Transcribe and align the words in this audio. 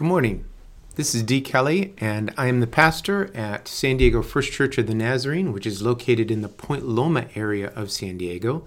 Good 0.00 0.08
morning. 0.08 0.46
This 0.94 1.14
is 1.14 1.22
Dee 1.22 1.42
Kelly, 1.42 1.92
and 1.98 2.32
I 2.38 2.46
am 2.46 2.60
the 2.60 2.66
pastor 2.66 3.30
at 3.36 3.68
San 3.68 3.98
Diego 3.98 4.22
First 4.22 4.50
Church 4.50 4.78
of 4.78 4.86
the 4.86 4.94
Nazarene, 4.94 5.52
which 5.52 5.66
is 5.66 5.82
located 5.82 6.30
in 6.30 6.40
the 6.40 6.48
Point 6.48 6.88
Loma 6.88 7.26
area 7.34 7.70
of 7.76 7.90
San 7.90 8.16
Diego. 8.16 8.66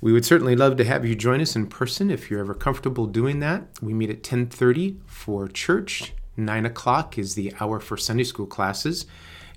We 0.00 0.12
would 0.12 0.24
certainly 0.24 0.54
love 0.54 0.76
to 0.76 0.84
have 0.84 1.04
you 1.04 1.16
join 1.16 1.40
us 1.40 1.56
in 1.56 1.66
person 1.66 2.12
if 2.12 2.30
you're 2.30 2.38
ever 2.38 2.54
comfortable 2.54 3.06
doing 3.06 3.40
that. 3.40 3.66
We 3.82 3.92
meet 3.92 4.08
at 4.08 4.22
10:30 4.22 4.98
for 5.04 5.48
church. 5.48 6.12
9 6.36 6.64
o'clock 6.64 7.18
is 7.18 7.34
the 7.34 7.52
hour 7.58 7.80
for 7.80 7.96
Sunday 7.96 8.22
school 8.22 8.46
classes, 8.46 9.04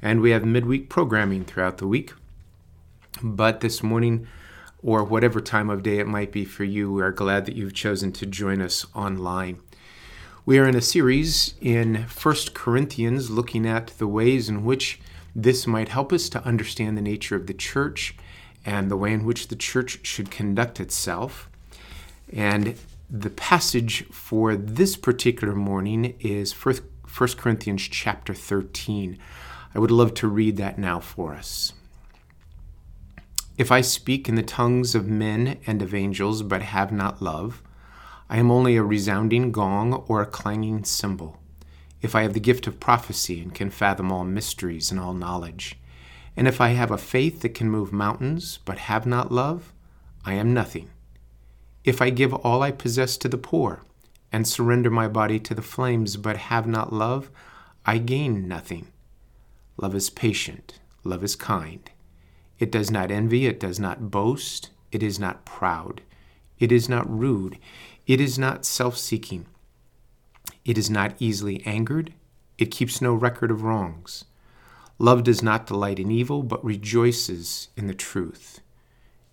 and 0.01 0.21
we 0.21 0.31
have 0.31 0.43
midweek 0.43 0.89
programming 0.89 1.45
throughout 1.45 1.77
the 1.77 1.87
week. 1.87 2.13
But 3.21 3.59
this 3.59 3.83
morning, 3.83 4.25
or 4.81 5.03
whatever 5.03 5.39
time 5.39 5.69
of 5.69 5.83
day 5.83 5.99
it 5.99 6.07
might 6.07 6.31
be 6.31 6.45
for 6.45 6.63
you, 6.63 6.91
we 6.91 7.03
are 7.03 7.11
glad 7.11 7.45
that 7.45 7.55
you've 7.55 7.75
chosen 7.75 8.11
to 8.13 8.25
join 8.25 8.59
us 8.59 8.87
online. 8.95 9.59
We 10.49 10.57
are 10.57 10.67
in 10.67 10.75
a 10.75 10.81
series 10.81 11.53
in 11.61 12.07
1 12.23 12.35
Corinthians 12.55 13.29
looking 13.29 13.67
at 13.67 13.89
the 13.99 14.07
ways 14.07 14.49
in 14.49 14.65
which 14.65 14.99
this 15.35 15.67
might 15.67 15.89
help 15.89 16.11
us 16.11 16.27
to 16.29 16.43
understand 16.43 16.97
the 16.97 17.03
nature 17.03 17.35
of 17.35 17.45
the 17.45 17.53
church 17.53 18.15
and 18.65 18.89
the 18.89 18.97
way 18.97 19.13
in 19.13 19.25
which 19.25 19.49
the 19.49 19.55
church 19.55 19.99
should 20.01 20.31
conduct 20.31 20.79
itself. 20.79 21.51
And 22.33 22.73
the 23.11 23.29
passage 23.29 24.05
for 24.07 24.55
this 24.55 24.95
particular 24.97 25.53
morning 25.53 26.15
is 26.19 26.51
1 26.53 26.77
Corinthians 27.37 27.83
chapter 27.83 28.33
13. 28.33 29.19
I 29.75 29.77
would 29.77 29.91
love 29.91 30.15
to 30.15 30.27
read 30.27 30.57
that 30.57 30.79
now 30.79 30.99
for 30.99 31.35
us. 31.35 31.73
If 33.55 33.71
I 33.71 33.81
speak 33.81 34.27
in 34.27 34.33
the 34.33 34.41
tongues 34.41 34.95
of 34.95 35.05
men 35.05 35.59
and 35.67 35.83
of 35.83 35.93
angels, 35.93 36.41
but 36.41 36.63
have 36.63 36.91
not 36.91 37.21
love, 37.21 37.61
I 38.29 38.37
am 38.37 38.51
only 38.51 38.75
a 38.77 38.83
resounding 38.83 39.51
gong 39.51 39.93
or 40.07 40.21
a 40.21 40.27
clanging 40.27 40.83
cymbal. 40.83 41.39
If 41.99 42.13
I 42.13 42.21
have 42.21 42.33
the 42.33 42.39
gift 42.39 42.67
of 42.67 42.79
prophecy 42.79 43.41
and 43.41 43.55
can 43.55 43.71
fathom 43.71 44.11
all 44.11 44.23
mysteries 44.23 44.91
and 44.91 44.99
all 44.99 45.15
knowledge, 45.15 45.79
and 46.37 46.47
if 46.47 46.61
I 46.61 46.69
have 46.69 46.91
a 46.91 46.97
faith 46.97 47.41
that 47.41 47.55
can 47.55 47.71
move 47.71 47.91
mountains 47.91 48.59
but 48.65 48.77
have 48.77 49.07
not 49.07 49.31
love, 49.31 49.73
I 50.23 50.33
am 50.33 50.53
nothing. 50.53 50.89
If 51.83 52.01
I 52.01 52.11
give 52.11 52.33
all 52.33 52.61
I 52.61 52.71
possess 52.71 53.17
to 53.17 53.27
the 53.27 53.37
poor 53.37 53.81
and 54.31 54.47
surrender 54.47 54.91
my 54.91 55.07
body 55.07 55.39
to 55.39 55.55
the 55.55 55.63
flames 55.63 56.15
but 56.15 56.37
have 56.37 56.67
not 56.67 56.93
love, 56.93 57.31
I 57.83 57.97
gain 57.97 58.47
nothing. 58.47 58.87
Love 59.75 59.95
is 59.95 60.11
patient, 60.11 60.79
love 61.03 61.23
is 61.23 61.35
kind. 61.35 61.89
It 62.59 62.71
does 62.71 62.91
not 62.91 63.09
envy, 63.09 63.47
it 63.47 63.59
does 63.59 63.79
not 63.79 64.11
boast, 64.11 64.69
it 64.91 65.01
is 65.01 65.19
not 65.19 65.45
proud, 65.45 66.01
it 66.59 66.71
is 66.71 66.89
not 66.89 67.09
rude. 67.09 67.57
It 68.05 68.19
is 68.19 68.37
not 68.37 68.65
self 68.65 68.97
seeking. 68.97 69.45
It 70.65 70.77
is 70.77 70.89
not 70.89 71.15
easily 71.19 71.65
angered. 71.65 72.13
It 72.57 72.71
keeps 72.71 73.01
no 73.01 73.13
record 73.13 73.51
of 73.51 73.63
wrongs. 73.63 74.25
Love 74.97 75.23
does 75.23 75.41
not 75.41 75.65
delight 75.65 75.97
in 75.99 76.11
evil, 76.11 76.43
but 76.43 76.63
rejoices 76.63 77.69
in 77.77 77.87
the 77.87 77.93
truth. 77.93 78.59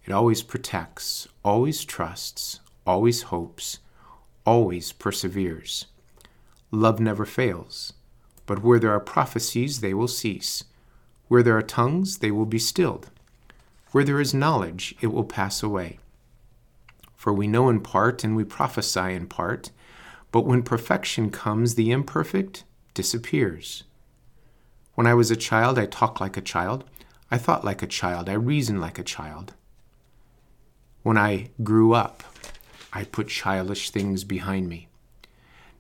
It 0.05 0.13
always 0.13 0.45
protects, 0.45 1.27
always 1.45 1.85
trusts, 1.85 2.61
always 2.87 3.23
hopes, 3.23 3.81
always 4.45 4.93
perseveres. 4.93 5.87
Love 6.71 7.01
never 7.01 7.25
fails. 7.25 7.93
But 8.47 8.63
where 8.63 8.79
there 8.79 8.93
are 8.93 9.01
prophecies, 9.01 9.81
they 9.81 9.93
will 9.93 10.07
cease. 10.07 10.63
Where 11.27 11.43
there 11.43 11.57
are 11.57 11.63
tongues, 11.63 12.19
they 12.19 12.31
will 12.31 12.47
be 12.47 12.61
stilled. 12.61 13.11
Where 13.91 14.05
there 14.05 14.21
is 14.21 14.33
knowledge, 14.33 14.95
it 15.01 15.09
will 15.09 15.25
pass 15.25 15.65
away. 15.65 15.99
For 17.27 17.33
we 17.33 17.49
know 17.49 17.69
in 17.69 17.81
part 17.81 18.23
and 18.23 18.37
we 18.37 18.45
prophesy 18.45 19.13
in 19.13 19.27
part, 19.27 19.73
but 20.31 20.47
when 20.47 20.63
perfection 20.63 21.31
comes, 21.31 21.75
the 21.75 21.91
imperfect 21.91 22.63
disappears. 22.95 23.83
When 24.95 25.09
I 25.09 25.15
was 25.15 25.33
a 25.33 25.35
child, 25.35 25.77
I 25.77 25.87
talked 25.87 26.21
like 26.21 26.37
a 26.37 26.41
child, 26.41 26.85
I 27.29 27.37
thought 27.37 27.65
like 27.65 27.83
a 27.83 27.89
child, 27.89 28.29
I 28.29 28.35
reasoned 28.35 28.81
like 28.81 29.01
a 29.01 29.03
child. 29.03 29.55
When 31.03 31.19
I 31.19 31.51
grew 31.65 31.95
up, 31.95 32.23
I 32.93 33.03
put 33.03 33.27
childish 33.27 33.91
things 33.91 34.23
behind 34.23 34.69
me. 34.69 34.87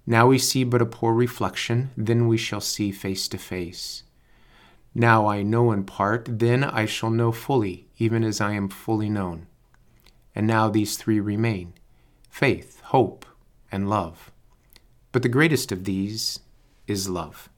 Now 0.04 0.26
we 0.26 0.40
see 0.40 0.64
but 0.64 0.82
a 0.82 0.84
poor 0.84 1.14
reflection, 1.14 1.90
then 1.96 2.26
we 2.26 2.38
shall 2.38 2.60
see 2.60 2.90
face 2.90 3.28
to 3.28 3.38
face. 3.38 4.02
Now 4.96 5.28
I 5.28 5.44
know 5.44 5.70
in 5.70 5.84
part, 5.84 6.26
then 6.28 6.64
I 6.64 6.86
shall 6.86 7.10
know 7.10 7.30
fully, 7.30 7.86
even 7.98 8.24
as 8.24 8.40
I 8.40 8.54
am 8.54 8.68
fully 8.68 9.08
known. 9.08 9.46
And 10.36 10.46
now 10.46 10.68
these 10.68 10.98
three 10.98 11.18
remain 11.18 11.72
faith, 12.28 12.80
hope, 12.82 13.24
and 13.72 13.88
love. 13.88 14.30
But 15.10 15.22
the 15.22 15.30
greatest 15.30 15.72
of 15.72 15.84
these 15.84 16.40
is 16.86 17.08
love. 17.08 17.48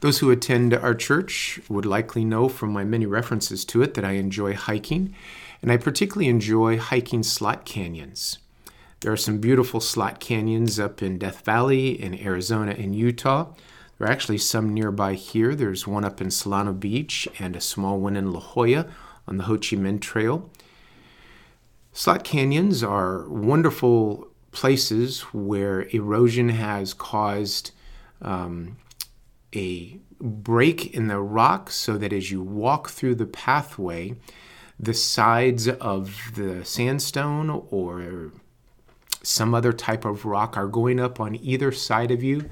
Those 0.00 0.18
who 0.18 0.30
attend 0.30 0.72
our 0.72 0.94
church 0.94 1.60
would 1.68 1.84
likely 1.84 2.24
know 2.24 2.48
from 2.48 2.72
my 2.72 2.82
many 2.82 3.04
references 3.04 3.64
to 3.66 3.82
it 3.82 3.92
that 3.94 4.04
I 4.04 4.12
enjoy 4.12 4.54
hiking, 4.54 5.14
and 5.60 5.70
I 5.70 5.76
particularly 5.76 6.28
enjoy 6.28 6.78
hiking 6.78 7.22
slot 7.22 7.66
canyons. 7.66 8.38
There 9.00 9.12
are 9.12 9.18
some 9.18 9.38
beautiful 9.38 9.80
slot 9.80 10.18
canyons 10.18 10.80
up 10.80 11.02
in 11.02 11.18
Death 11.18 11.44
Valley, 11.44 12.00
in 12.00 12.18
Arizona, 12.18 12.72
and 12.72 12.96
Utah. 12.96 13.48
There 13.98 14.08
are 14.08 14.10
actually 14.10 14.38
some 14.38 14.72
nearby 14.72 15.12
here. 15.12 15.54
There's 15.54 15.86
one 15.86 16.04
up 16.04 16.22
in 16.22 16.28
Solana 16.28 16.78
Beach 16.78 17.28
and 17.38 17.54
a 17.54 17.60
small 17.60 18.00
one 18.00 18.16
in 18.16 18.32
La 18.32 18.40
Jolla 18.40 18.86
on 19.26 19.36
the 19.36 19.44
Ho 19.44 19.54
Chi 19.54 19.76
Minh 19.76 20.00
Trail. 20.00 20.50
Slot 21.92 22.24
canyons 22.24 22.82
are 22.82 23.28
wonderful 23.28 24.28
places 24.50 25.20
where 25.32 25.82
erosion 25.90 26.48
has 26.48 26.94
caused 26.94 27.70
um, 28.22 28.76
a 29.54 29.98
break 30.20 30.94
in 30.94 31.08
the 31.08 31.20
rock 31.20 31.70
so 31.70 31.98
that 31.98 32.12
as 32.12 32.30
you 32.30 32.42
walk 32.42 32.90
through 32.90 33.14
the 33.14 33.26
pathway, 33.26 34.14
the 34.78 34.94
sides 34.94 35.68
of 35.68 36.32
the 36.34 36.64
sandstone 36.64 37.50
or 37.70 38.32
some 39.22 39.54
other 39.54 39.72
type 39.72 40.04
of 40.04 40.24
rock 40.24 40.56
are 40.56 40.66
going 40.66 41.00
up 41.00 41.20
on 41.20 41.36
either 41.36 41.72
side 41.72 42.10
of 42.10 42.22
you, 42.22 42.48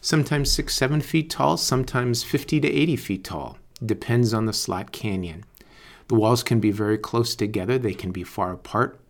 sometimes 0.00 0.50
six, 0.50 0.74
seven 0.74 1.00
feet 1.00 1.30
tall, 1.30 1.56
sometimes 1.56 2.22
50 2.22 2.60
to 2.60 2.68
80 2.68 2.96
feet 2.96 3.24
tall. 3.24 3.58
Depends 3.84 4.32
on 4.32 4.46
the 4.46 4.52
slot 4.52 4.92
canyon. 4.92 5.44
The 6.08 6.14
walls 6.14 6.42
can 6.42 6.60
be 6.60 6.70
very 6.70 6.98
close 6.98 7.34
together, 7.34 7.78
they 7.78 7.94
can 7.94 8.12
be 8.12 8.22
far 8.22 8.52
apart, 8.52 9.00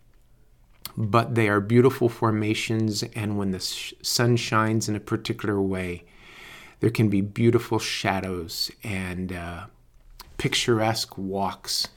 but 0.97 1.35
they 1.35 1.49
are 1.49 1.61
beautiful 1.61 2.09
formations. 2.09 3.03
And 3.15 3.37
when 3.37 3.51
the 3.51 3.61
sh- 3.61 3.93
sun 4.03 4.37
shines 4.37 4.89
in 4.89 4.97
a 4.97 5.01
particular 5.01 5.61
way, 5.61 6.05
there 6.81 6.91
can 6.91 7.09
be 7.09 7.21
beautiful 7.21 7.79
shadows 7.79 8.71
and 8.83 9.33
uh, 9.33 9.67
picturesque 10.39 11.19
walks 11.19 11.89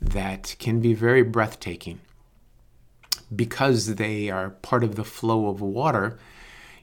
that 0.00 0.56
can 0.58 0.80
be 0.80 0.94
very 0.94 1.22
breathtaking. 1.22 2.00
Because 3.34 3.96
they 3.96 4.30
are 4.30 4.50
part 4.50 4.82
of 4.82 4.94
the 4.94 5.04
flow 5.04 5.48
of 5.48 5.60
water, 5.60 6.18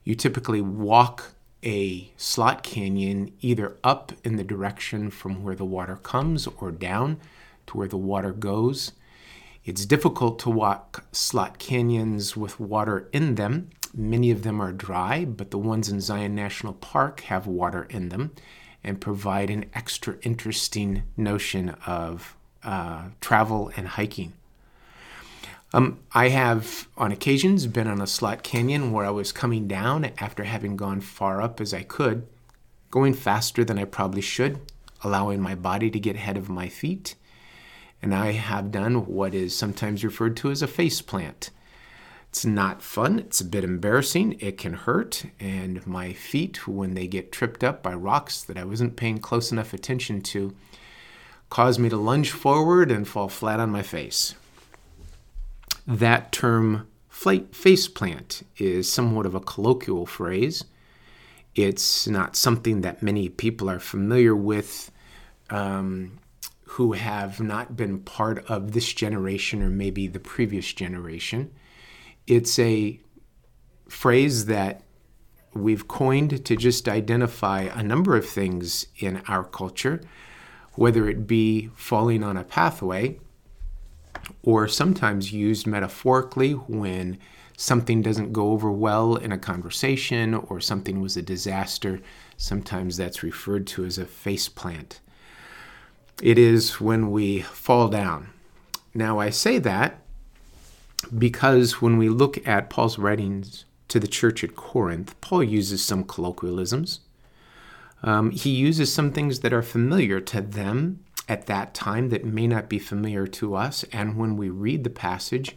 you 0.04 0.14
typically 0.14 0.62
walk 0.62 1.32
a 1.64 2.12
slot 2.16 2.62
canyon 2.62 3.32
either 3.42 3.76
up 3.84 4.12
in 4.24 4.36
the 4.36 4.44
direction 4.44 5.10
from 5.10 5.44
where 5.44 5.56
the 5.56 5.66
water 5.66 5.96
comes 5.96 6.46
or 6.60 6.72
down 6.72 7.20
to 7.68 7.78
where 7.78 7.88
the 7.88 7.98
water 7.98 8.32
goes. 8.32 8.92
It's 9.66 9.88
difficult 9.88 10.38
to 10.40 10.52
walk 10.52 11.06
slot 11.12 11.58
canyons 11.58 12.38
with 12.38 12.60
water 12.60 13.10
in 13.12 13.34
them. 13.34 13.72
Many 13.96 14.30
of 14.30 14.44
them 14.44 14.62
are 14.62 14.72
dry, 14.72 15.26
but 15.26 15.50
the 15.50 15.58
ones 15.58 15.90
in 15.90 16.02
Zion 16.02 16.36
National 16.36 16.74
Park 16.74 17.22
have 17.22 17.48
water 17.48 17.88
in 17.90 18.10
them 18.10 18.32
and 18.84 19.02
provide 19.02 19.50
an 19.50 19.66
extra 19.74 20.18
interesting 20.22 21.02
notion 21.18 21.70
of 21.88 22.36
uh, 22.64 23.06
travel 23.22 23.72
and 23.76 23.88
hiking. 23.88 24.34
Um, 25.74 26.00
I 26.14 26.30
have, 26.30 26.88
on 26.96 27.12
occasions, 27.12 27.66
been 27.66 27.88
on 27.88 28.02
a 28.02 28.08
slot 28.08 28.44
canyon 28.44 28.92
where 28.92 29.06
I 29.06 29.10
was 29.10 29.32
coming 29.32 29.68
down 29.68 30.12
after 30.20 30.44
having 30.44 30.78
gone 30.78 31.02
far 31.02 31.42
up 31.42 31.60
as 31.60 31.74
I 31.74 31.82
could, 31.82 32.28
going 32.92 33.16
faster 33.16 33.64
than 33.66 33.80
I 33.80 33.86
probably 33.86 34.22
should, 34.22 34.60
allowing 35.04 35.42
my 35.42 35.56
body 35.56 35.90
to 35.90 36.00
get 36.00 36.16
ahead 36.16 36.38
of 36.38 36.50
my 36.50 36.70
feet 36.70 37.16
and 38.02 38.14
I 38.14 38.34
have 38.34 38.72
done 38.72 39.06
what 39.06 39.34
is 39.34 39.56
sometimes 39.56 40.04
referred 40.04 40.38
to 40.38 40.52
as 40.52 40.62
a 40.62 40.68
face 40.68 41.02
plant. 41.02 41.50
It's 42.30 42.46
not 42.46 42.82
fun, 42.82 43.20
it's 43.20 43.40
a 43.40 43.46
bit 43.46 43.64
embarrassing, 43.64 44.38
it 44.40 44.58
can 44.58 44.74
hurt, 44.74 45.26
and 45.40 45.86
my 45.88 46.12
feet, 46.12 46.68
when 46.68 46.94
they 46.94 47.08
get 47.08 47.32
tripped 47.32 47.64
up 47.64 47.82
by 47.82 47.94
rocks 47.94 48.44
that 48.44 48.58
I 48.58 48.66
wasn't 48.66 48.98
paying 48.98 49.20
close 49.20 49.52
enough 49.52 49.74
attention 49.74 50.22
to, 50.22 50.54
cause 51.50 51.80
me 51.80 51.88
to 51.88 51.96
lunge 51.96 52.32
forward 52.32 52.92
and 52.92 53.08
fall 53.08 53.30
flat 53.30 53.62
on 53.62 53.70
my 53.70 53.82
face. 53.82 54.36
That 55.88 56.32
term 56.32 56.88
face 57.10 57.88
plant 57.88 58.44
is 58.58 58.92
somewhat 58.92 59.26
of 59.26 59.36
a 59.36 59.40
colloquial 59.40 60.06
phrase. 60.06 60.66
It's 61.56 62.06
not 62.06 62.36
something 62.36 62.82
that 62.82 63.02
many 63.02 63.30
people 63.30 63.70
are 63.70 63.80
familiar 63.80 64.36
with 64.36 64.92
um, 65.50 66.20
who 66.76 66.92
have 66.92 67.40
not 67.40 67.78
been 67.78 67.98
part 68.00 68.46
of 68.50 68.74
this 68.74 68.92
generation 68.92 69.62
or 69.62 69.70
maybe 69.70 70.08
the 70.08 70.20
previous 70.20 70.74
generation. 70.74 71.50
It's 72.28 72.60
a 72.60 73.00
phrase 73.88 74.48
that 74.48 74.84
we've 75.54 75.88
coined 75.88 76.44
to 76.44 76.56
just 76.58 76.90
identify 76.90 77.62
a 77.62 77.82
number 77.82 78.18
of 78.18 78.28
things 78.28 78.88
in 78.98 79.22
our 79.30 79.46
culture, 79.46 80.02
whether 80.74 81.08
it 81.08 81.26
be 81.26 81.70
falling 81.76 82.26
on 82.26 82.36
a 82.36 82.44
pathway 82.44 83.22
or 84.44 84.68
sometimes 84.68 85.32
used 85.32 85.66
metaphorically 85.66 86.52
when 86.52 87.18
something 87.56 88.02
doesn't 88.02 88.34
go 88.34 88.52
over 88.52 88.70
well 88.70 89.16
in 89.16 89.32
a 89.32 89.38
conversation 89.38 90.34
or 90.34 90.60
something 90.60 91.00
was 91.00 91.16
a 91.16 91.22
disaster. 91.22 92.02
Sometimes 92.36 92.98
that's 92.98 93.24
referred 93.24 93.66
to 93.68 93.86
as 93.86 93.98
a 93.98 94.06
face 94.06 94.50
plant. 94.50 95.00
It 96.22 96.38
is 96.38 96.80
when 96.80 97.12
we 97.12 97.42
fall 97.42 97.90
down. 97.90 98.30
Now, 98.94 99.20
I 99.20 99.30
say 99.30 99.60
that 99.60 100.02
because 101.18 101.82
when 101.82 101.98
we 101.98 102.10
look 102.10 102.46
at 102.48 102.70
Paul's 102.70 102.98
writings 102.98 103.66
to 103.90 104.00
the 104.00 104.08
church 104.08 104.44
at 104.44 104.56
Corinth, 104.56 105.20
Paul 105.22 105.44
uses 105.44 105.84
some 105.84 106.04
colloquialisms. 106.04 107.02
Um, 108.02 108.32
he 108.32 108.50
uses 108.52 108.94
some 108.94 109.12
things 109.12 109.42
that 109.42 109.54
are 109.54 109.62
familiar 109.62 110.22
to 110.22 110.42
them 110.42 111.04
at 111.28 111.48
that 111.48 111.74
time 111.74 112.10
that 112.10 112.24
may 112.24 112.48
not 112.48 112.70
be 112.70 112.80
familiar 112.80 113.28
to 113.28 113.56
us. 113.56 113.84
And 113.92 114.16
when 114.16 114.38
we 114.38 114.50
read 114.50 114.84
the 114.84 114.90
passage, 114.90 115.56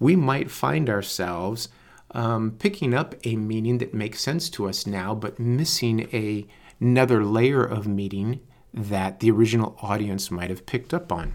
we 0.00 0.16
might 0.16 0.50
find 0.50 0.90
ourselves 0.90 1.68
um, 2.10 2.56
picking 2.58 2.92
up 2.92 3.14
a 3.24 3.36
meaning 3.36 3.78
that 3.78 3.94
makes 3.94 4.20
sense 4.20 4.50
to 4.50 4.68
us 4.68 4.86
now, 4.86 5.14
but 5.14 5.38
missing 5.38 6.08
a, 6.12 6.46
another 6.80 7.24
layer 7.24 7.62
of 7.62 7.86
meaning 7.86 8.40
that 8.74 9.20
the 9.20 9.30
original 9.30 9.76
audience 9.82 10.30
might 10.30 10.50
have 10.50 10.66
picked 10.66 10.94
up 10.94 11.12
on. 11.12 11.34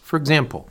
For 0.00 0.16
example, 0.16 0.68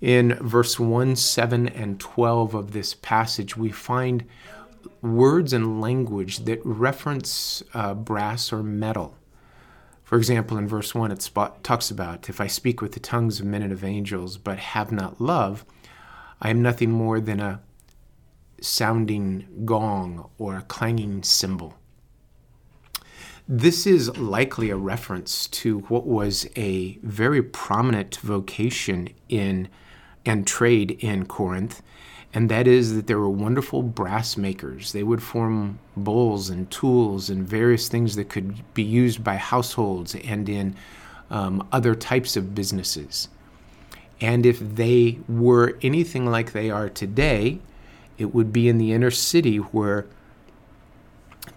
in 0.00 0.34
verse 0.34 0.78
1, 0.78 1.16
7, 1.16 1.68
and 1.68 1.98
12 1.98 2.54
of 2.54 2.72
this 2.72 2.94
passage, 2.94 3.56
we 3.56 3.70
find 3.70 4.24
words 5.00 5.52
and 5.52 5.80
language 5.80 6.40
that 6.40 6.60
reference 6.64 7.62
uh, 7.72 7.94
brass 7.94 8.52
or 8.52 8.62
metal. 8.62 9.16
For 10.02 10.18
example, 10.18 10.58
in 10.58 10.68
verse 10.68 10.94
1, 10.94 11.10
it 11.10 11.30
talks 11.62 11.90
about 11.90 12.28
if 12.28 12.40
I 12.40 12.46
speak 12.46 12.80
with 12.80 12.92
the 12.92 13.00
tongues 13.00 13.40
of 13.40 13.46
men 13.46 13.62
and 13.62 13.72
of 13.72 13.82
angels, 13.82 14.36
but 14.36 14.58
have 14.58 14.92
not 14.92 15.20
love, 15.20 15.64
I 16.40 16.50
am 16.50 16.60
nothing 16.60 16.90
more 16.90 17.20
than 17.20 17.40
a 17.40 17.60
sounding 18.60 19.46
gong 19.64 20.28
or 20.38 20.58
a 20.58 20.62
clanging 20.62 21.22
cymbal. 21.22 21.74
This 23.46 23.86
is 23.86 24.16
likely 24.16 24.70
a 24.70 24.76
reference 24.76 25.46
to 25.48 25.80
what 25.80 26.06
was 26.06 26.48
a 26.56 26.98
very 27.02 27.42
prominent 27.42 28.16
vocation 28.16 29.10
in 29.28 29.68
and 30.24 30.46
trade 30.46 30.92
in 31.00 31.26
Corinth, 31.26 31.82
and 32.32 32.50
that 32.50 32.66
is 32.66 32.94
that 32.94 33.06
there 33.06 33.18
were 33.18 33.28
wonderful 33.28 33.82
brass 33.82 34.38
makers. 34.38 34.92
They 34.92 35.02
would 35.02 35.22
form 35.22 35.78
bowls 35.94 36.48
and 36.48 36.70
tools 36.70 37.28
and 37.28 37.46
various 37.46 37.86
things 37.88 38.16
that 38.16 38.30
could 38.30 38.72
be 38.72 38.82
used 38.82 39.22
by 39.22 39.36
households 39.36 40.14
and 40.14 40.48
in 40.48 40.74
um, 41.30 41.68
other 41.70 41.94
types 41.94 42.38
of 42.38 42.54
businesses. 42.54 43.28
And 44.22 44.46
if 44.46 44.58
they 44.58 45.18
were 45.28 45.76
anything 45.82 46.24
like 46.24 46.52
they 46.52 46.70
are 46.70 46.88
today, 46.88 47.58
it 48.16 48.34
would 48.34 48.54
be 48.54 48.70
in 48.70 48.78
the 48.78 48.92
inner 48.92 49.10
city 49.10 49.58
where 49.58 50.06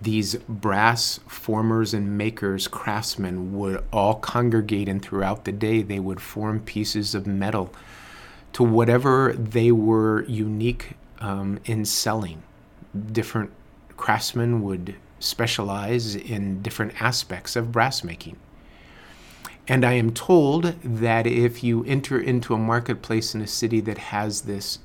these 0.02 0.36
brass 0.48 1.20
formers 1.28 1.94
and 1.94 2.18
makers, 2.18 2.68
craftsmen, 2.68 3.58
would 3.58 3.84
all 3.92 4.16
congregate, 4.16 4.88
and 4.88 5.02
throughout 5.02 5.46
the 5.46 5.52
day 5.52 5.82
they 5.82 6.00
would 6.00 6.22
form 6.22 6.60
pieces 6.60 7.16
of 7.16 7.26
metal 7.26 7.74
to 8.54 8.64
whatever 8.64 9.34
they 9.34 9.72
were 9.72 10.24
unique 10.26 10.94
um, 11.20 11.60
in 11.66 11.86
selling. 11.86 12.44
Different 13.12 13.52
craftsmen 13.98 14.62
would 14.62 14.96
specialize 15.20 16.16
in 16.16 16.62
different 16.62 17.02
aspects 17.02 17.56
of 17.56 17.72
brass 17.72 18.04
making. 18.04 18.38
And 19.68 19.84
I 19.84 19.94
am 19.94 20.14
told 20.14 20.76
that 20.82 21.28
if 21.28 21.64
you 21.64 21.84
enter 21.84 22.20
into 22.20 22.54
a 22.54 22.58
marketplace 22.58 23.36
in 23.36 23.42
a 23.42 23.48
city 23.48 23.82
that 23.82 23.98
has 23.98 24.42
this, 24.42 24.80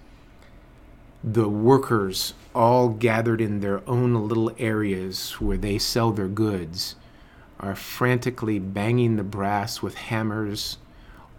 the 1.24 1.48
workers 1.48 2.34
all 2.54 2.88
gathered 2.88 3.40
in 3.40 3.60
their 3.60 3.88
own 3.88 4.14
little 4.26 4.52
areas 4.58 5.32
where 5.40 5.56
they 5.56 5.78
sell 5.78 6.10
their 6.10 6.28
goods 6.28 6.96
are 7.60 7.76
frantically 7.76 8.58
banging 8.58 9.16
the 9.16 9.22
brass 9.22 9.80
with 9.80 9.94
hammers 9.94 10.78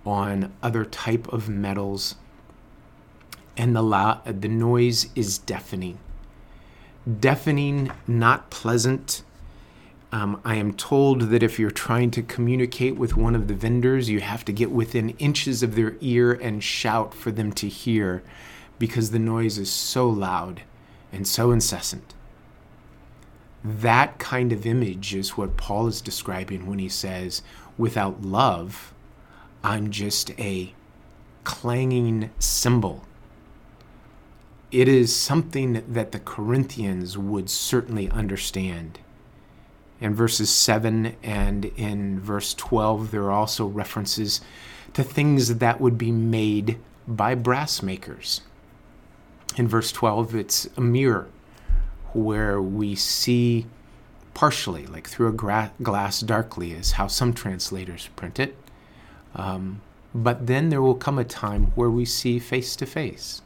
on 0.06 0.54
other 0.62 0.86
type 0.86 1.28
of 1.34 1.50
metals. 1.50 2.16
And 3.58 3.76
the, 3.76 3.84
la- 3.84 4.22
the 4.26 4.48
noise 4.48 5.08
is 5.16 5.38
deafening. 5.38 6.00
Deafening 7.20 7.92
not 8.08 8.50
pleasant. 8.50 9.24
Um, 10.14 10.40
I 10.46 10.56
am 10.56 10.74
told 10.74 11.24
that 11.24 11.44
if 11.44 11.60
you're 11.60 11.72
trying 11.72 12.12
to 12.12 12.22
communicate 12.22 12.96
with 12.96 13.18
one 13.18 13.36
of 13.36 13.48
the 13.48 13.54
vendors, 13.54 14.10
you 14.10 14.22
have 14.22 14.46
to 14.46 14.54
get 14.54 14.72
within 14.72 15.10
inches 15.12 15.62
of 15.62 15.76
their 15.76 15.98
ear 16.00 16.32
and 16.32 16.64
shout 16.64 17.14
for 17.14 17.32
them 17.32 17.52
to 17.54 17.68
hear 17.68 18.24
because 18.80 19.12
the 19.12 19.20
noise 19.20 19.58
is 19.58 19.70
so 19.70 20.10
loud 20.10 20.62
and 21.12 21.28
so 21.28 21.52
incessant. 21.52 22.14
That 23.64 24.20
kind 24.20 24.52
of 24.52 24.66
image 24.66 25.16
is 25.16 25.38
what 25.38 25.58
Paul 25.58 25.88
is 25.88 26.02
describing 26.02 26.66
when 26.66 26.80
he 26.80 26.90
says, 26.90 27.42
without 27.78 28.22
love, 28.22 28.94
I'm 29.64 29.90
just 29.90 30.32
a 30.40 30.74
clanging 31.44 32.30
cymbal. 32.40 33.06
It 34.72 34.88
is 34.88 35.16
something 35.16 35.84
that 35.88 36.12
the 36.12 36.20
Corinthians 36.20 37.18
would 37.18 37.50
certainly 37.50 38.10
understand 38.10 39.00
in 40.04 40.14
verses 40.14 40.50
7 40.50 41.16
and 41.24 41.66
in 41.78 42.20
verse 42.20 42.54
12, 42.56 43.12
there 43.12 43.24
are 43.24 43.32
also 43.32 43.66
references 43.66 44.42
to 44.94 45.02
things 45.02 45.60
that 45.60 45.80
would 45.80 45.98
be 45.98 46.12
made 46.12 46.78
by 47.08 47.36
brass 47.36 47.82
makers. 47.82 48.42
In 49.56 49.68
verse 49.68 49.92
12, 49.92 50.36
it's 50.36 50.68
a 50.78 50.82
mirror 50.82 51.28
where 52.14 52.62
we 52.62 52.96
see 52.96 53.68
partially, 54.34 54.88
like 54.88 55.08
through 55.08 55.28
a 55.28 55.32
gra- 55.32 55.74
glass 55.82 56.22
darkly, 56.22 56.72
is 56.72 56.94
how 56.94 57.08
some 57.08 57.34
translators 57.34 58.10
print 58.16 58.40
it. 58.40 58.56
Um, 59.36 59.82
but 60.14 60.48
then 60.48 60.70
there 60.70 60.82
will 60.82 60.96
come 60.96 61.20
a 61.20 61.24
time 61.24 61.68
where 61.76 61.90
we 61.90 62.06
see 62.06 62.40
face 62.40 62.76
to 62.78 62.86
face. 62.86 63.42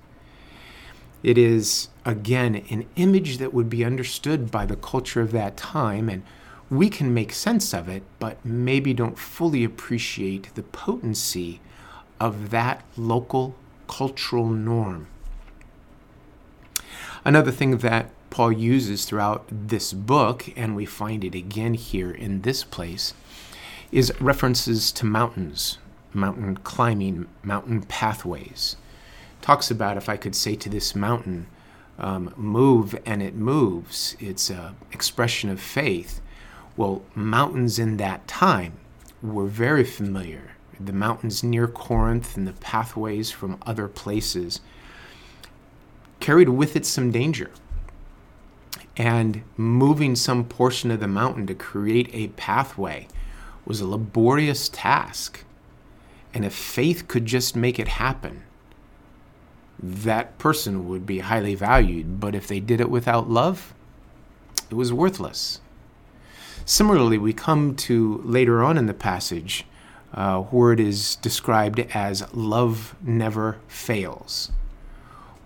It 1.24 1.38
is, 1.38 1.90
again, 2.06 2.64
an 2.70 2.86
image 2.96 3.38
that 3.40 3.54
would 3.54 3.70
be 3.70 3.84
understood 3.84 4.50
by 4.52 4.66
the 4.66 4.76
culture 4.76 5.22
of 5.22 5.32
that 5.32 5.58
time 5.58 6.10
and 6.10 6.24
we 6.70 6.90
can 6.90 7.14
make 7.14 7.32
sense 7.32 7.74
of 7.74 7.88
it, 7.88 8.04
but 8.20 8.44
maybe 8.46 8.94
don't 8.94 9.18
fully 9.18 9.64
appreciate 9.64 10.54
the 10.56 10.64
potency 10.64 11.62
of 12.20 12.50
that 12.50 12.84
local 12.98 13.56
cultural 13.88 14.50
norm. 14.50 15.08
Another 17.28 17.52
thing 17.52 17.80
that 17.80 18.10
Paul 18.30 18.54
uses 18.54 19.04
throughout 19.04 19.44
this 19.52 19.92
book, 19.92 20.46
and 20.56 20.78
we 20.78 20.86
find 20.86 21.26
it 21.26 21.36
again 21.36 21.74
here 21.74 22.10
in 22.10 22.44
this 22.44 22.64
place, 22.64 23.14
is 23.92 24.14
references 24.22 24.94
to 24.94 25.06
mountains, 25.06 25.78
mountain 26.14 26.56
climbing, 26.56 27.28
mountain 27.44 27.82
pathways. 27.82 28.78
Talks 29.42 29.70
about 29.70 29.98
if 29.98 30.08
I 30.08 30.16
could 30.16 30.38
say 30.38 30.56
to 30.56 30.70
this 30.70 30.96
mountain, 30.96 31.48
um, 32.00 32.34
move 32.38 32.98
and 33.06 33.22
it 33.22 33.36
moves. 33.36 34.16
It's 34.22 34.50
an 34.50 34.78
expression 34.94 35.50
of 35.50 35.60
faith. 35.60 36.22
Well, 36.78 37.02
mountains 37.14 37.78
in 37.78 37.98
that 37.98 38.26
time 38.30 38.78
were 39.22 39.48
very 39.48 39.84
familiar. 39.84 40.52
The 40.80 40.94
mountains 40.94 41.44
near 41.44 41.68
Corinth 41.68 42.38
and 42.38 42.48
the 42.48 42.54
pathways 42.54 43.32
from 43.32 43.58
other 43.66 43.90
places 43.90 44.62
carried 46.20 46.50
with 46.50 46.76
it 46.76 46.86
some 46.86 47.12
danger. 47.12 47.52
And 48.96 49.44
moving 49.56 50.16
some 50.16 50.44
portion 50.46 50.90
of 50.90 51.00
the 51.00 51.08
mountain 51.08 51.46
to 51.48 51.54
create 51.54 52.10
a 52.14 52.30
pathway 52.30 53.08
was 53.66 53.80
a 53.80 53.88
laborious 53.88 54.70
task. 54.70 55.44
And 56.34 56.44
if 56.44 56.54
faith 56.54 57.08
could 57.08 57.26
just 57.26 57.56
make 57.56 57.80
it 57.80 57.88
happen, 57.88 58.44
that 59.80 60.38
person 60.40 60.88
would 60.88 61.06
be 61.06 61.20
highly 61.20 61.54
valued. 61.54 62.20
But 62.20 62.34
if 62.34 62.48
they 62.48 62.60
did 62.60 62.82
it 62.82 62.90
without 62.90 63.30
love, 63.30 63.74
it 64.70 64.76
was 64.76 64.92
worthless. 64.92 65.62
Similarly, 66.66 67.18
we 67.18 67.34
come 67.34 67.76
to 67.76 68.22
later 68.26 68.64
on 68.64 68.78
in 68.78 68.88
the 68.88 68.94
passage 68.94 69.66
uh, 70.14 70.42
where 70.42 70.74
it 70.74 70.80
is 70.80 71.16
described 71.18 71.80
as 71.94 72.34
love 72.34 72.96
never 73.02 73.60
fails. 73.68 74.52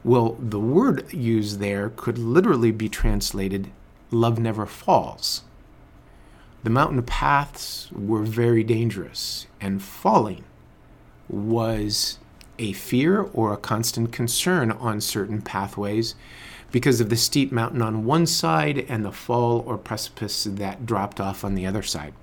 Well, 0.03 0.36
the 0.39 0.60
word 0.60 1.13
used 1.13 1.60
there 1.60 1.89
could 1.89 2.17
literally 2.17 2.72
be 2.72 2.89
translated 2.89 3.70
love 4.10 4.39
never 4.39 4.65
falls. 4.65 5.43
The 6.63 6.70
mountain 6.70 7.03
paths 7.03 7.89
were 7.91 8.24
very 8.24 8.63
dangerous, 8.63 9.48
and 9.60 9.81
falling 9.81 10.43
was 11.29 12.20
a 12.60 12.74
fear 12.74 13.22
or 13.34 13.53
a 13.53 13.58
constant 13.58 14.12
concern 14.12 14.72
on 14.72 15.01
certain 15.01 15.41
pathways 15.41 16.15
because 16.72 17.01
of 17.01 17.10
the 17.10 17.15
steep 17.15 17.51
mountain 17.51 17.81
on 17.81 18.05
one 18.05 18.25
side 18.25 18.86
and 18.88 19.03
the 19.03 19.12
fall 19.12 19.63
or 19.65 19.77
precipice 19.77 20.43
that 20.43 20.86
dropped 20.86 21.20
off 21.20 21.43
on 21.43 21.55
the 21.55 21.65
other 21.65 21.81
side. 21.81 22.13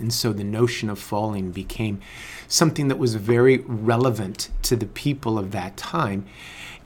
And 0.00 0.12
so 0.12 0.32
the 0.32 0.44
notion 0.44 0.90
of 0.90 0.98
falling 0.98 1.50
became 1.52 2.00
something 2.48 2.88
that 2.88 2.98
was 2.98 3.14
very 3.14 3.58
relevant 3.58 4.48
to 4.62 4.74
the 4.74 4.86
people 4.86 5.38
of 5.38 5.52
that 5.52 5.76
time. 5.76 6.24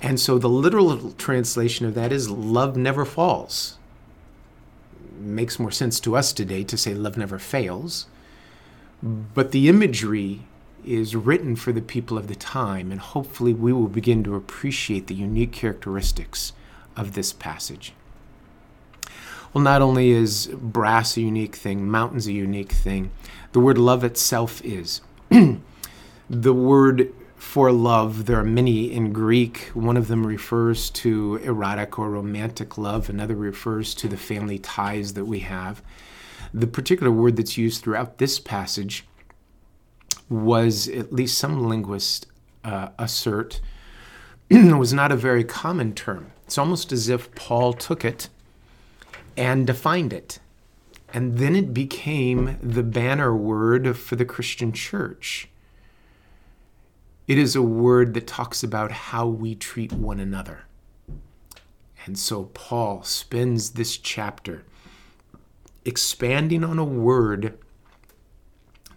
And 0.03 0.21
so 0.21 0.37
the 0.39 0.49
literal 0.49 1.13
translation 1.13 1.87
of 1.87 1.95
that 1.95 2.13
is 2.13 2.29
love 2.29 2.77
never 2.77 3.05
falls. 3.05 3.79
makes 5.19 5.59
more 5.59 5.71
sense 5.71 6.01
to 6.01 6.17
us 6.17 6.33
today 6.33 6.65
to 6.65 6.77
say 6.77 6.95
love 6.95 7.17
never 7.17 7.39
fails. 7.39 8.07
But 9.03 9.53
the 9.53 9.69
imagery 9.69 10.43
is 10.85 11.17
written 11.17 11.57
for 11.57 11.73
the 11.73 11.81
people 11.81 12.19
of 12.19 12.29
the 12.29 12.35
time, 12.35 12.91
and 12.91 13.01
hopefully 13.01 13.55
we 13.55 13.73
will 13.73 13.89
begin 13.89 14.23
to 14.25 14.35
appreciate 14.35 15.07
the 15.07 15.15
unique 15.15 15.53
characteristics 15.53 16.53
of 16.97 17.15
this 17.15 17.33
passage. 17.33 17.93
Well, 19.55 19.63
not 19.63 19.83
only 19.83 20.11
is 20.11 20.49
brass 20.53 21.17
a 21.17 21.21
unique 21.21 21.55
thing, 21.55 21.89
mountains 21.89 22.27
a 22.27 22.33
unique 22.33 22.73
thing, 22.73 23.13
the 23.53 23.61
word 23.61 23.79
love 23.79 24.03
itself 24.03 24.61
is. 24.65 25.01
the 26.29 26.53
word 26.53 27.15
for 27.37 27.71
love, 27.71 28.27
there 28.27 28.41
are 28.41 28.45
many 28.45 28.93
in 28.93 29.13
Greek. 29.13 29.71
One 29.73 29.97
of 29.97 30.09
them 30.09 30.27
refers 30.27 30.91
to 30.91 31.37
erotic 31.37 32.01
or 32.01 32.11
romantic 32.11 32.77
love, 32.77 33.09
another 33.09 33.37
refers 33.37 33.95
to 33.95 34.09
the 34.09 34.17
family 34.17 34.59
ties 34.59 35.15
that 35.15 35.27
we 35.27 35.39
have. 35.41 35.83
The 36.53 36.67
particular 36.67 37.13
word 37.13 37.37
that's 37.37 37.57
used 37.57 37.85
throughout 37.85 38.19
this 38.19 38.41
passage 38.41 39.05
was, 40.29 40.89
at 40.89 41.13
least 41.13 41.39
some 41.39 41.69
linguists 41.69 42.27
uh, 42.65 42.89
assert, 42.99 43.61
was 44.51 44.93
not 44.93 45.13
a 45.13 45.17
very 45.17 45.45
common 45.45 45.95
term. 45.95 46.33
It's 46.45 46.59
almost 46.59 46.91
as 46.91 47.09
if 47.09 47.33
Paul 47.37 47.73
took 47.73 48.05
it 48.05 48.31
and 49.37 49.67
defined 49.67 50.13
it. 50.13 50.39
And 51.13 51.39
then 51.39 51.55
it 51.55 51.73
became 51.73 52.59
the 52.63 52.83
banner 52.83 53.35
word 53.35 53.97
for 53.97 54.17
the 54.17 54.25
Christian 54.25 54.73
church. 54.73 55.49
It 57.27 57.39
is 57.39 57.57
a 57.57 57.63
word 57.63 58.15
that 58.15 58.27
talks 58.27 58.63
about 58.63 58.91
how 58.91 59.27
we 59.27 59.55
treat 59.55 59.93
one 59.93 60.21
another. 60.21 60.65
And 62.05 62.19
so 62.19 62.45
Paul 62.53 63.03
spends 63.03 63.71
this 63.71 63.97
chapter 63.97 64.65
expanding 65.85 66.65
on 66.65 66.79
a 66.79 66.85
word 66.85 67.59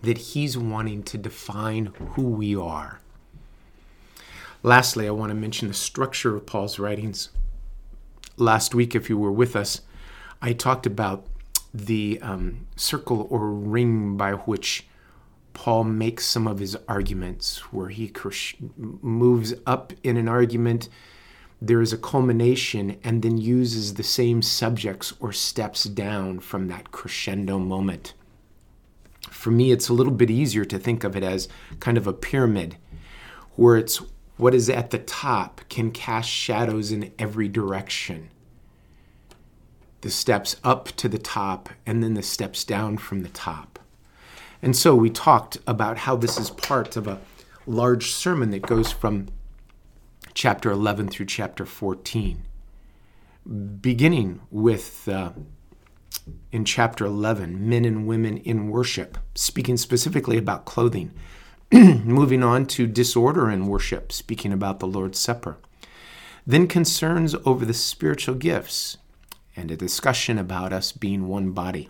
that 0.02 0.18
he's 0.18 0.58
wanting 0.58 1.04
to 1.04 1.18
define 1.18 1.88
who 2.12 2.24
we 2.24 2.56
are. 2.56 3.00
Lastly, 4.64 5.08
I 5.08 5.12
want 5.12 5.30
to 5.30 5.36
mention 5.36 5.68
the 5.68 5.74
structure 5.74 6.36
of 6.36 6.46
Paul's 6.46 6.80
writings. 6.80 7.30
Last 8.38 8.76
week, 8.76 8.96
if 8.96 9.10
you 9.10 9.18
were 9.18 9.32
with 9.32 9.56
us, 9.56 9.82
I 10.42 10.54
talked 10.54 10.86
about 10.86 11.26
the 11.74 12.20
um, 12.22 12.68
circle 12.76 13.28
or 13.30 13.52
ring 13.52 14.18
by 14.18 14.34
which 14.34 14.86
Paul 15.54 15.86
makes 15.86 16.26
some 16.26 16.48
of 16.48 16.60
his 16.60 16.78
arguments, 16.88 17.74
where 17.74 17.90
he 17.90 18.12
moves 18.78 19.54
up 19.66 19.92
in 20.04 20.16
an 20.16 20.28
argument, 20.30 20.88
there 21.60 21.82
is 21.82 21.92
a 21.92 21.98
culmination, 21.98 23.00
and 23.04 23.24
then 23.24 23.40
uses 23.40 23.96
the 23.96 24.04
same 24.04 24.44
subjects 24.44 25.14
or 25.20 25.34
steps 25.34 25.86
down 25.86 26.40
from 26.40 26.68
that 26.68 26.92
crescendo 26.92 27.58
moment. 27.58 28.14
For 29.32 29.50
me, 29.50 29.72
it's 29.72 29.90
a 29.90 29.94
little 29.94 30.14
bit 30.14 30.30
easier 30.30 30.66
to 30.66 30.78
think 30.78 31.04
of 31.04 31.16
it 31.16 31.24
as 31.24 31.48
kind 31.80 31.98
of 31.98 32.06
a 32.06 32.14
pyramid, 32.14 32.78
where 33.56 33.78
it's 33.78 34.00
what 34.38 34.54
is 34.54 34.70
at 34.70 34.92
the 34.92 35.00
top 35.00 35.62
can 35.70 35.90
cast 35.90 36.30
shadows 36.30 36.92
in 36.92 37.12
every 37.18 37.48
direction 37.48 38.30
the 40.02 40.10
steps 40.10 40.56
up 40.64 40.88
to 40.88 41.10
the 41.10 41.18
top 41.18 41.70
and 41.86 42.04
then 42.04 42.14
the 42.14 42.24
steps 42.24 42.64
down 42.64 42.98
from 42.98 43.24
the 43.24 43.30
top. 43.30 43.80
And 44.62 44.76
so 44.76 44.96
we 44.96 45.10
talked 45.10 45.58
about 45.68 46.00
how 46.00 46.16
this 46.16 46.38
is 46.38 46.50
part 46.50 46.96
of 46.96 47.08
a 47.08 47.20
large 47.66 48.12
sermon 48.12 48.52
that 48.52 48.64
goes 48.64 48.92
from 48.92 49.28
chapter 50.34 50.72
11 50.72 51.10
through 51.10 51.26
chapter 51.28 51.66
14, 51.66 52.44
beginning 53.82 54.42
with. 54.52 55.08
Uh, 55.08 55.32
in 56.52 56.66
chapter 56.66 57.06
11, 57.06 57.68
men 57.68 57.86
and 57.86 58.08
women 58.08 58.38
in 58.38 58.70
worship, 58.70 59.18
speaking 59.36 59.78
specifically 59.78 60.38
about 60.38 60.66
clothing. 60.66 61.12
Moving 61.72 62.44
on 62.44 62.66
to 62.68 62.88
disorder 62.88 63.50
in 63.50 63.68
worship, 63.68 64.12
speaking 64.12 64.54
about 64.54 64.80
the 64.80 64.88
Lord's 64.88 65.20
Supper. 65.20 65.58
Then 66.46 66.68
concerns 66.68 67.36
over 67.46 67.66
the 67.66 67.74
spiritual 67.74 68.36
gifts, 68.36 68.98
and 69.58 69.72
a 69.72 69.76
discussion 69.76 70.38
about 70.38 70.72
us 70.72 70.94
being 70.94 71.28
one 71.28 71.52
body. 71.52 71.90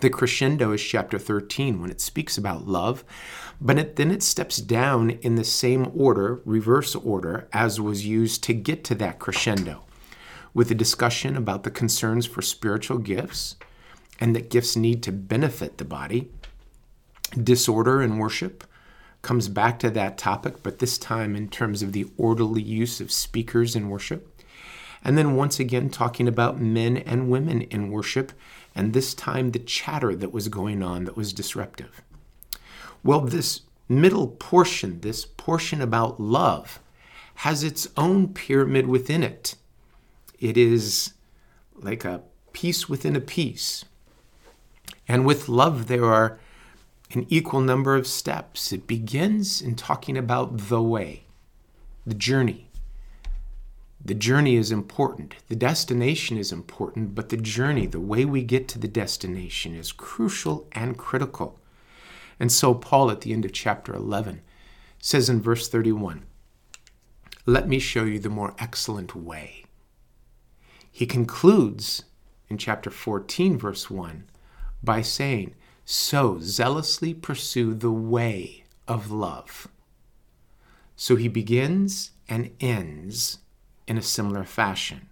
The 0.00 0.10
crescendo 0.10 0.72
is 0.72 0.82
chapter 0.82 1.18
13 1.18 1.80
when 1.80 1.90
it 1.90 2.00
speaks 2.00 2.36
about 2.36 2.68
love, 2.68 3.04
but 3.60 3.78
it, 3.78 3.96
then 3.96 4.10
it 4.10 4.22
steps 4.22 4.58
down 4.58 5.10
in 5.10 5.34
the 5.34 5.44
same 5.44 5.90
order, 5.94 6.42
reverse 6.44 6.94
order, 6.94 7.48
as 7.52 7.80
was 7.80 8.06
used 8.06 8.44
to 8.44 8.52
get 8.52 8.84
to 8.84 8.94
that 8.96 9.18
crescendo, 9.18 9.82
with 10.52 10.70
a 10.70 10.74
discussion 10.74 11.36
about 11.36 11.64
the 11.64 11.70
concerns 11.70 12.26
for 12.26 12.42
spiritual 12.42 12.98
gifts 12.98 13.56
and 14.20 14.36
that 14.36 14.50
gifts 14.50 14.76
need 14.76 15.02
to 15.02 15.12
benefit 15.12 15.78
the 15.78 15.84
body. 15.84 16.30
Disorder 17.42 18.02
in 18.02 18.18
worship 18.18 18.64
comes 19.22 19.48
back 19.48 19.78
to 19.80 19.90
that 19.90 20.18
topic, 20.18 20.62
but 20.62 20.78
this 20.78 20.98
time 20.98 21.34
in 21.34 21.48
terms 21.48 21.82
of 21.82 21.92
the 21.92 22.06
orderly 22.16 22.62
use 22.62 23.00
of 23.00 23.10
speakers 23.10 23.74
in 23.74 23.88
worship. 23.88 24.37
And 25.04 25.16
then 25.16 25.36
once 25.36 25.60
again, 25.60 25.90
talking 25.90 26.26
about 26.26 26.60
men 26.60 26.96
and 26.96 27.30
women 27.30 27.62
in 27.62 27.90
worship, 27.90 28.32
and 28.74 28.92
this 28.92 29.14
time 29.14 29.52
the 29.52 29.58
chatter 29.58 30.14
that 30.14 30.32
was 30.32 30.48
going 30.48 30.82
on 30.82 31.04
that 31.04 31.16
was 31.16 31.32
disruptive. 31.32 32.02
Well, 33.02 33.20
this 33.20 33.62
middle 33.88 34.28
portion, 34.28 35.00
this 35.00 35.24
portion 35.24 35.80
about 35.80 36.20
love, 36.20 36.80
has 37.36 37.62
its 37.62 37.88
own 37.96 38.34
pyramid 38.34 38.86
within 38.86 39.22
it. 39.22 39.54
It 40.40 40.56
is 40.56 41.14
like 41.74 42.04
a 42.04 42.22
piece 42.52 42.88
within 42.88 43.14
a 43.14 43.20
piece. 43.20 43.84
And 45.06 45.24
with 45.24 45.48
love, 45.48 45.86
there 45.86 46.04
are 46.04 46.38
an 47.12 47.26
equal 47.28 47.60
number 47.60 47.94
of 47.96 48.06
steps. 48.06 48.72
It 48.72 48.86
begins 48.86 49.62
in 49.62 49.74
talking 49.76 50.18
about 50.18 50.68
the 50.68 50.82
way, 50.82 51.24
the 52.04 52.14
journey. 52.14 52.67
The 54.08 54.14
journey 54.14 54.56
is 54.56 54.72
important. 54.72 55.34
The 55.48 55.54
destination 55.54 56.38
is 56.38 56.50
important, 56.50 57.14
but 57.14 57.28
the 57.28 57.36
journey, 57.36 57.84
the 57.84 58.00
way 58.00 58.24
we 58.24 58.42
get 58.42 58.66
to 58.68 58.78
the 58.78 58.88
destination, 58.88 59.74
is 59.74 59.92
crucial 59.92 60.66
and 60.72 60.96
critical. 60.96 61.60
And 62.40 62.50
so, 62.50 62.72
Paul 62.72 63.10
at 63.10 63.20
the 63.20 63.34
end 63.34 63.44
of 63.44 63.52
chapter 63.52 63.94
11 63.94 64.40
says 64.98 65.28
in 65.28 65.42
verse 65.42 65.68
31 65.68 66.24
Let 67.44 67.68
me 67.68 67.78
show 67.78 68.04
you 68.04 68.18
the 68.18 68.30
more 68.30 68.54
excellent 68.58 69.14
way. 69.14 69.66
He 70.90 71.04
concludes 71.04 72.04
in 72.48 72.56
chapter 72.56 72.90
14, 72.90 73.58
verse 73.58 73.90
1, 73.90 74.24
by 74.82 75.02
saying, 75.02 75.54
So 75.84 76.38
zealously 76.40 77.12
pursue 77.12 77.74
the 77.74 77.92
way 77.92 78.64
of 78.88 79.10
love. 79.10 79.68
So 80.96 81.16
he 81.16 81.28
begins 81.28 82.12
and 82.26 82.52
ends 82.58 83.40
in 83.88 83.98
a 83.98 84.02
similar 84.02 84.44
fashion. 84.44 85.08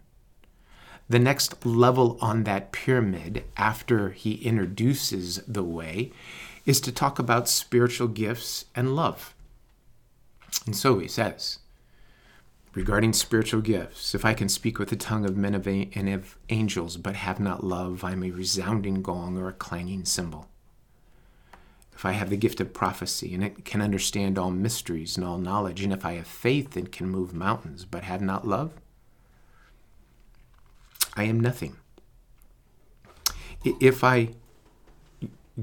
The 1.09 1.18
next 1.18 1.64
level 1.64 2.18
on 2.21 2.45
that 2.45 2.73
pyramid, 2.73 3.45
after 3.56 4.11
he 4.11 4.35
introduces 4.35 5.37
the 5.47 5.62
way, 5.62 6.12
is 6.64 6.80
to 6.83 6.92
talk 6.92 7.18
about 7.18 7.49
spiritual 7.49 8.09
gifts 8.09 8.66
and 8.75 8.95
love. 8.95 9.35
And 10.66 10.76
so 10.76 10.99
he 10.99 11.09
says, 11.09 11.61
regarding 12.75 13.12
spiritual 13.12 13.61
gifts, 13.61 14.14
if 14.14 14.25
I 14.25 14.35
can 14.35 14.49
speak 14.49 14.78
with 14.78 14.90
the 14.90 14.97
tongue 14.97 15.25
of 15.25 15.37
men 15.37 15.54
and 15.54 16.09
of 16.09 16.37
angels, 16.49 16.97
but 16.97 17.14
have 17.16 17.40
not 17.40 17.64
love, 17.64 18.04
I 18.04 18.12
am 18.12 18.23
a 18.23 18.30
resounding 18.30 19.00
gong 19.02 19.38
or 19.38 19.49
a 19.49 19.52
clanging 19.52 20.04
cymbal 20.04 20.49
if 21.97 22.05
I 22.05 22.12
have 22.12 22.29
the 22.29 22.37
gift 22.37 22.61
of 22.61 22.75
prophecy 22.75 23.35
and 23.35 23.43
it 23.43 23.65
can 23.65 23.81
understand 23.81 24.38
all 24.38 24.50
mysteries 24.50 25.17
and 25.17 25.25
all 25.25 25.38
knowledge, 25.38 25.83
and 25.83 25.95
if 25.95 26.05
I 26.05 26.12
have 26.12 26.26
faith 26.26 26.76
and 26.76 26.93
can 26.93 27.09
move 27.09 27.33
mountains 27.33 27.87
but 27.87 28.05
have 28.05 28.21
not 28.21 28.47
love, 28.47 28.75
I 31.17 31.25
am 31.25 31.41
nothing. 31.41 31.76
If 33.65 34.05
I 34.05 34.35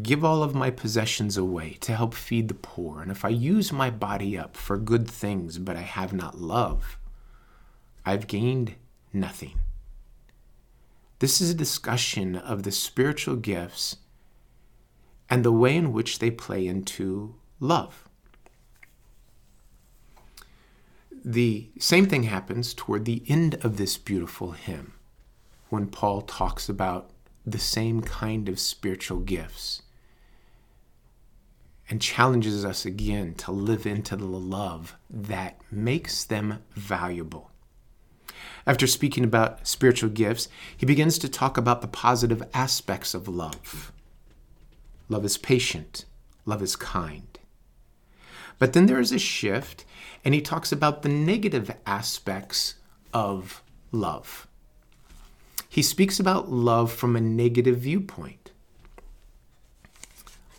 give 0.01 0.25
all 0.25 0.41
of 0.41 0.55
my 0.55 0.71
possessions 0.71 1.37
away 1.37 1.77
to 1.81 1.95
help 1.95 2.15
feed 2.15 2.47
the 2.47 2.55
poor, 2.55 3.03
and 3.03 3.11
if 3.11 3.23
I 3.23 3.29
use 3.29 3.71
my 3.71 3.91
body 3.91 4.35
up 4.35 4.57
for 4.57 4.77
good 4.79 5.07
things 5.07 5.59
but 5.59 5.77
I 5.77 5.81
have 5.81 6.13
not 6.13 6.41
love, 6.41 6.97
I've 8.03 8.25
gained 8.25 8.73
nothing. 9.13 9.59
This 11.19 11.39
is 11.39 11.51
a 11.51 11.55
discussion 11.55 12.35
of 12.35 12.63
the 12.63 12.71
spiritual 12.71 13.35
gifts 13.35 13.97
and 15.29 15.43
the 15.43 15.51
way 15.51 15.75
in 15.75 15.93
which 15.93 16.19
they 16.19 16.31
play 16.31 16.67
into 16.67 17.35
love. 17.59 18.07
the 21.23 21.69
same 21.79 22.05
thing 22.05 22.23
happens 22.23 22.73
toward 22.73 23.05
the 23.05 23.23
end 23.27 23.55
of 23.63 23.77
this 23.77 23.97
beautiful 23.97 24.51
hymn 24.51 24.93
when 25.69 25.87
Paul 25.87 26.21
talks 26.21 26.67
about 26.67 27.11
the 27.45 27.59
same 27.59 28.01
kind 28.01 28.49
of 28.49 28.59
spiritual 28.59 29.19
gifts 29.19 29.81
and 31.89 32.01
challenges 32.01 32.65
us 32.65 32.85
again 32.85 33.35
to 33.35 33.51
live 33.51 33.85
into 33.85 34.15
the 34.15 34.25
love 34.25 34.95
that 35.09 35.59
makes 35.71 36.23
them 36.23 36.61
valuable. 36.75 37.51
After 38.65 38.87
speaking 38.87 39.23
about 39.23 39.67
spiritual 39.67 40.09
gifts, 40.09 40.47
he 40.75 40.85
begins 40.85 41.17
to 41.19 41.29
talk 41.29 41.57
about 41.57 41.81
the 41.81 41.87
positive 41.87 42.43
aspects 42.53 43.13
of 43.13 43.27
love. 43.27 43.91
Love 45.13 45.25
is 45.25 45.37
patient, 45.37 46.05
love 46.43 46.63
is 46.63 46.75
kind. 46.75 47.37
But 48.57 48.73
then 48.73 48.87
there 48.87 48.99
is 48.99 49.11
a 49.11 49.19
shift, 49.19 49.85
and 50.25 50.33
he 50.33 50.41
talks 50.41 50.71
about 50.71 51.03
the 51.03 51.09
negative 51.09 51.69
aspects 51.85 52.73
of 53.13 53.61
love. 53.91 54.47
He 55.69 55.83
speaks 55.83 56.19
about 56.19 56.49
love 56.49 56.91
from 56.91 57.15
a 57.15 57.21
negative 57.21 57.77
viewpoint. 57.77 58.49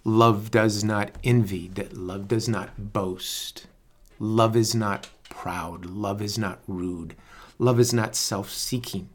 Love 0.05 0.53
does 0.53 0.85
not 0.85 1.11
envy, 1.25 1.67
that 1.75 1.97
love 1.97 2.29
does 2.29 2.49
not 2.49 2.93
boast. 2.93 3.67
Love 4.21 4.55
is 4.55 4.73
not 4.73 5.11
proud. 5.29 5.85
Love 5.85 6.23
is 6.23 6.39
not 6.39 6.61
rude. 6.69 7.17
Love 7.59 7.81
is 7.81 7.93
not 7.93 8.15
self 8.15 8.51
seeking. 8.51 9.09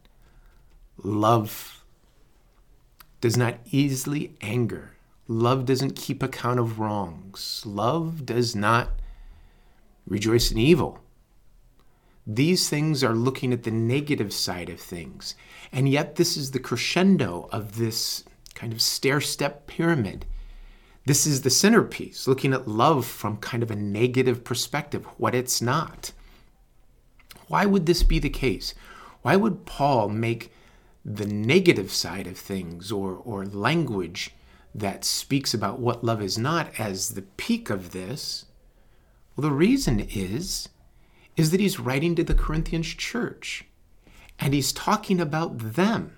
Love 1.01 1.81
does 3.21 3.37
not 3.37 3.55
easily 3.71 4.33
anger. 4.41 4.95
Love 5.31 5.63
doesn't 5.63 5.95
keep 5.95 6.23
account 6.23 6.59
of 6.59 6.79
wrongs. 6.79 7.61
Love 7.63 8.25
does 8.25 8.55
not 8.55 8.89
rejoice 10.07 10.51
in 10.51 10.57
evil. 10.57 10.97
These 12.25 12.67
things 12.67 13.03
are 13.03 13.13
looking 13.13 13.53
at 13.53 13.61
the 13.61 13.69
negative 13.69 14.33
side 14.33 14.71
of 14.71 14.79
things. 14.79 15.35
And 15.71 15.87
yet, 15.87 16.15
this 16.15 16.35
is 16.35 16.49
the 16.49 16.59
crescendo 16.59 17.47
of 17.51 17.77
this 17.77 18.23
kind 18.55 18.73
of 18.73 18.81
stair 18.81 19.21
step 19.21 19.67
pyramid. 19.67 20.25
This 21.05 21.27
is 21.27 21.43
the 21.43 21.51
centerpiece, 21.51 22.27
looking 22.27 22.51
at 22.51 22.67
love 22.67 23.05
from 23.05 23.37
kind 23.37 23.61
of 23.61 23.69
a 23.69 23.75
negative 23.75 24.43
perspective, 24.43 25.05
what 25.17 25.35
it's 25.35 25.61
not. 25.61 26.11
Why 27.47 27.67
would 27.67 27.85
this 27.85 28.01
be 28.01 28.17
the 28.17 28.31
case? 28.31 28.73
Why 29.21 29.35
would 29.35 29.67
Paul 29.67 30.09
make 30.09 30.51
the 31.05 31.27
negative 31.27 31.91
side 31.91 32.25
of 32.25 32.35
things 32.35 32.91
or, 32.91 33.13
or 33.13 33.45
language 33.45 34.31
that 34.73 35.03
speaks 35.03 35.53
about 35.53 35.79
what 35.79 36.03
love 36.03 36.21
is 36.21 36.37
not 36.37 36.71
as 36.79 37.09
the 37.09 37.23
peak 37.23 37.69
of 37.69 37.91
this? 37.91 38.45
Well, 39.35 39.49
the 39.49 39.55
reason 39.55 39.99
is 39.99 40.69
is 41.35 41.51
that 41.51 41.61
he's 41.61 41.79
writing 41.79 42.15
to 42.15 42.23
the 42.23 42.33
Corinthians 42.33 42.87
church 42.87 43.63
and 44.39 44.53
he's 44.53 44.73
talking 44.73 45.21
about 45.21 45.57
them 45.57 46.17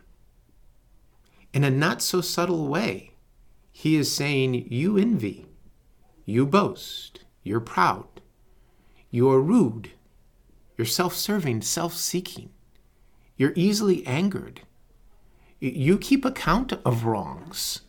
in 1.54 1.64
a 1.64 1.70
not 1.70 2.02
so 2.02 2.22
subtle 2.22 2.68
way. 2.68 3.12
He 3.72 3.96
is 3.96 4.12
saying, 4.12 4.68
You 4.70 4.98
envy, 4.98 5.46
you 6.26 6.46
boast, 6.46 7.24
you're 7.44 7.60
proud, 7.60 8.22
you 9.10 9.30
are 9.30 9.42
rude, 9.42 9.92
you're 10.78 10.86
self 10.86 11.14
serving, 11.14 11.62
self 11.62 11.94
seeking. 11.94 12.50
You're 13.38 13.54
easily 13.56 14.06
angered. 14.06 14.62
You 15.60 15.98
keep 15.98 16.26
account 16.26 16.74
of 16.86 17.06
wrongs. 17.06 17.82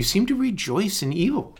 You 0.00 0.04
seem 0.04 0.24
to 0.28 0.34
rejoice 0.34 1.02
in 1.02 1.12
evil. 1.12 1.58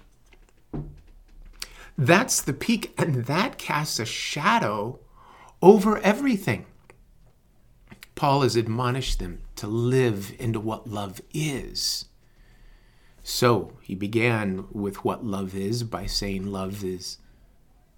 That's 1.99 2.41
the 2.41 2.55
peak, 2.55 2.95
and 2.97 3.27
that 3.27 3.59
casts 3.59 3.99
a 3.99 4.07
shadow 4.07 4.99
over 5.61 5.99
everything. 5.99 6.65
Paul 8.15 8.41
has 8.41 8.57
admonished 8.57 9.19
them 9.19 9.43
to 9.57 9.67
live 9.67 10.33
into 10.39 10.59
what 10.59 10.89
love 10.89 11.21
is. 11.35 12.07
So 13.23 13.75
he 13.83 13.95
began 13.95 14.65
with 14.73 15.05
what 15.05 15.23
love 15.23 15.55
is 15.55 15.83
by 15.83 16.07
saying 16.07 16.47
love 16.47 16.83
is 16.83 17.19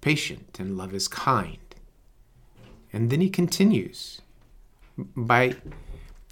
patient 0.00 0.58
and 0.58 0.76
love 0.76 0.92
is 0.92 1.06
kind. 1.06 1.76
And 2.92 3.10
then 3.10 3.20
he 3.20 3.30
continues 3.30 4.20
by 4.98 5.54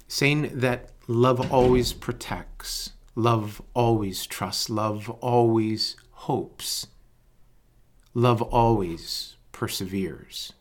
saying 0.09 0.49
that 0.59 0.89
love 1.07 1.49
always 1.49 1.93
protects, 1.93 2.91
love 3.21 3.61
always 3.75 4.25
trusts, 4.25 4.67
love 4.67 5.07
always 5.21 5.95
hopes, 6.11 6.87
love 8.15 8.41
always 8.41 9.35
perseveres. 9.51 10.53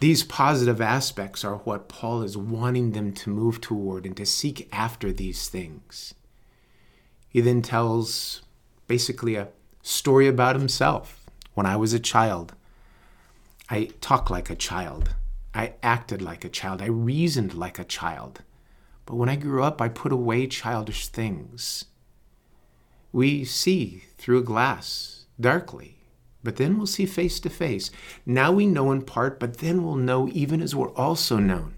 These 0.00 0.24
positive 0.24 0.80
aspects 0.80 1.44
are 1.44 1.58
what 1.58 1.88
Paul 1.88 2.22
is 2.22 2.36
wanting 2.36 2.92
them 2.92 3.12
to 3.12 3.30
move 3.30 3.60
toward 3.60 4.06
and 4.06 4.16
to 4.16 4.26
seek 4.26 4.68
after 4.72 5.12
these 5.12 5.48
things. 5.48 6.14
He 7.28 7.40
then 7.40 7.62
tells 7.62 8.42
basically 8.88 9.36
a 9.36 9.50
story 9.82 10.26
about 10.26 10.56
himself. 10.56 11.26
When 11.54 11.66
I 11.66 11.76
was 11.76 11.92
a 11.92 12.00
child, 12.00 12.54
I 13.68 13.90
talked 14.00 14.32
like 14.32 14.50
a 14.50 14.56
child. 14.56 15.14
I 15.54 15.74
acted 15.80 16.22
like 16.22 16.44
a 16.44 16.48
child. 16.48 16.82
I 16.82 16.86
reasoned 16.86 17.54
like 17.54 17.78
a 17.78 17.84
child. 17.84 18.42
But 19.10 19.16
when 19.16 19.28
I 19.28 19.34
grew 19.34 19.64
up, 19.64 19.82
I 19.82 19.88
put 19.88 20.12
away 20.12 20.46
childish 20.46 21.08
things. 21.08 21.86
We 23.10 23.44
see 23.44 24.04
through 24.18 24.38
a 24.38 24.42
glass 24.42 25.24
darkly, 25.40 25.96
but 26.44 26.58
then 26.58 26.76
we'll 26.76 26.86
see 26.86 27.06
face 27.06 27.40
to 27.40 27.50
face. 27.50 27.90
Now 28.24 28.52
we 28.52 28.66
know 28.66 28.92
in 28.92 29.02
part, 29.02 29.40
but 29.40 29.58
then 29.58 29.82
we'll 29.82 29.96
know 29.96 30.28
even 30.28 30.62
as 30.62 30.76
we're 30.76 30.92
also 30.92 31.38
known. 31.38 31.74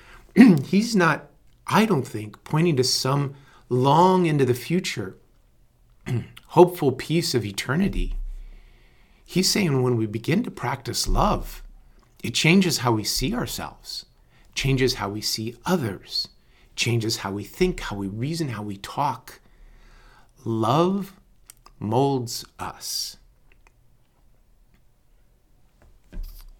He's 0.64 0.96
not, 0.96 1.30
I 1.64 1.86
don't 1.86 2.08
think, 2.08 2.42
pointing 2.42 2.74
to 2.78 2.82
some 2.82 3.36
long 3.68 4.26
into 4.26 4.44
the 4.44 4.52
future, 4.52 5.16
hopeful 6.48 6.90
peace 6.90 7.36
of 7.36 7.44
eternity. 7.44 8.16
He's 9.24 9.48
saying 9.48 9.80
when 9.80 9.96
we 9.96 10.06
begin 10.06 10.42
to 10.42 10.50
practice 10.50 11.06
love, 11.06 11.62
it 12.24 12.34
changes 12.34 12.78
how 12.78 12.90
we 12.90 13.04
see 13.04 13.32
ourselves, 13.32 14.06
changes 14.56 14.94
how 14.94 15.08
we 15.10 15.20
see 15.20 15.54
others, 15.64 16.30
changes 16.76 17.18
how 17.18 17.30
we 17.32 17.44
think, 17.44 17.80
how 17.80 17.96
we 17.96 18.08
reason, 18.08 18.48
how 18.50 18.62
we 18.62 18.76
talk. 18.76 19.40
Love 20.44 21.14
molds 21.78 22.44
us. 22.58 23.16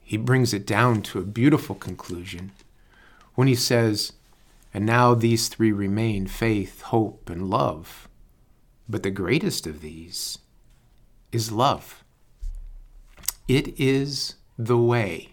He 0.03 0.16
brings 0.16 0.53
it 0.53 0.66
down 0.66 1.03
to 1.03 1.18
a 1.18 1.24
beautiful 1.24 1.74
conclusion 1.74 2.53
when 3.35 3.48
he 3.48 3.55
says, 3.55 4.12
And 4.72 4.85
now 4.87 5.14
these 5.14 5.48
three 5.48 5.72
remain 5.72 6.27
faith, 6.27 6.83
hope, 6.83 7.31
and 7.31 7.48
love. 7.48 8.09
But 8.88 9.03
the 9.03 9.11
greatest 9.11 9.66
of 9.66 9.81
these 9.81 10.38
is 11.33 11.50
love. 11.50 12.05
It 13.48 13.79
is 13.81 14.37
the 14.59 14.79
way, 14.79 15.31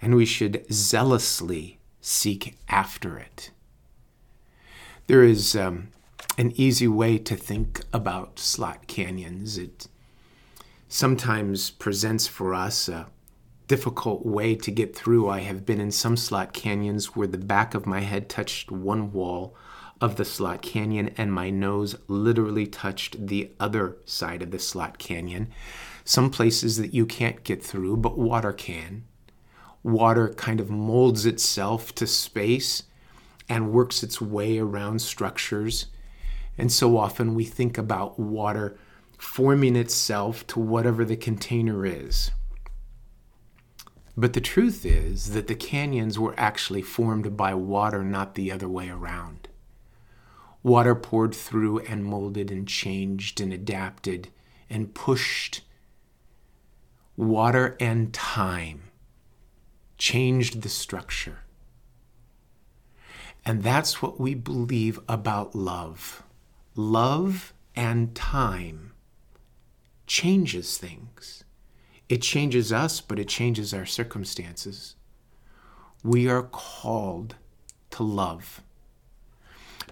and 0.00 0.14
we 0.14 0.24
should 0.24 0.64
zealously 0.72 1.78
seek 2.00 2.56
after 2.68 3.18
it. 3.18 3.50
There 5.10 5.24
is 5.24 5.56
um, 5.56 5.88
an 6.38 6.52
easy 6.54 6.86
way 6.86 7.18
to 7.18 7.34
think 7.34 7.80
about 7.92 8.38
slot 8.38 8.86
canyons. 8.86 9.58
It 9.58 9.88
sometimes 10.88 11.68
presents 11.68 12.28
for 12.28 12.54
us 12.54 12.88
a 12.88 13.08
difficult 13.66 14.24
way 14.24 14.54
to 14.54 14.70
get 14.70 14.94
through. 14.94 15.28
I 15.28 15.40
have 15.40 15.66
been 15.66 15.80
in 15.80 15.90
some 15.90 16.16
slot 16.16 16.52
canyons 16.52 17.16
where 17.16 17.26
the 17.26 17.38
back 17.38 17.74
of 17.74 17.86
my 17.86 18.02
head 18.02 18.28
touched 18.28 18.70
one 18.70 19.12
wall 19.12 19.56
of 20.00 20.14
the 20.14 20.24
slot 20.24 20.62
canyon 20.62 21.12
and 21.16 21.32
my 21.32 21.50
nose 21.50 21.96
literally 22.06 22.68
touched 22.68 23.26
the 23.26 23.50
other 23.58 23.96
side 24.04 24.42
of 24.42 24.52
the 24.52 24.60
slot 24.60 24.98
canyon 24.98 25.48
some 26.04 26.30
places 26.30 26.76
that 26.76 26.94
you 26.94 27.04
can't 27.04 27.42
get 27.42 27.64
through, 27.64 27.96
but 27.96 28.16
water 28.16 28.52
can. 28.52 29.02
Water 29.82 30.28
kind 30.28 30.60
of 30.60 30.70
molds 30.70 31.26
itself 31.26 31.92
to 31.96 32.06
space 32.06 32.84
and 33.50 33.72
works 33.72 34.02
its 34.02 34.20
way 34.20 34.58
around 34.58 35.02
structures. 35.02 35.86
And 36.56 36.70
so 36.70 36.96
often 36.96 37.34
we 37.34 37.44
think 37.44 37.76
about 37.76 38.18
water 38.18 38.78
forming 39.18 39.76
itself 39.76 40.46
to 40.46 40.60
whatever 40.60 41.04
the 41.04 41.16
container 41.16 41.84
is. 41.84 42.30
But 44.16 44.32
the 44.34 44.40
truth 44.40 44.86
is 44.86 45.32
that 45.32 45.48
the 45.48 45.54
canyons 45.54 46.18
were 46.18 46.34
actually 46.38 46.82
formed 46.82 47.36
by 47.36 47.54
water, 47.54 48.04
not 48.04 48.34
the 48.34 48.52
other 48.52 48.68
way 48.68 48.88
around. 48.88 49.48
Water 50.62 50.94
poured 50.94 51.34
through 51.34 51.80
and 51.80 52.04
molded 52.04 52.50
and 52.50 52.68
changed 52.68 53.40
and 53.40 53.52
adapted 53.52 54.28
and 54.68 54.94
pushed 54.94 55.62
water 57.16 57.76
and 57.80 58.14
time 58.14 58.82
changed 59.98 60.62
the 60.62 60.68
structure. 60.68 61.40
And 63.44 63.62
that's 63.62 64.02
what 64.02 64.20
we 64.20 64.34
believe 64.34 65.00
about 65.08 65.54
love. 65.54 66.22
Love 66.74 67.52
and 67.74 68.14
time 68.14 68.92
changes 70.06 70.76
things. 70.76 71.44
It 72.08 72.22
changes 72.22 72.72
us, 72.72 73.00
but 73.00 73.18
it 73.18 73.28
changes 73.28 73.72
our 73.72 73.86
circumstances. 73.86 74.96
We 76.02 76.28
are 76.28 76.42
called 76.42 77.36
to 77.90 78.02
love. 78.02 78.62